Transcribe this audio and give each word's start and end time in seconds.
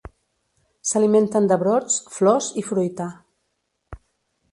S'alimenten 0.91 1.49
de 1.51 1.57
brots, 1.63 1.99
flors 2.15 2.47
i 2.63 2.65
fruita. 2.71 3.07